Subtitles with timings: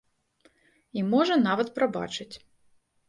[0.99, 2.31] І можа, нават прабачыць.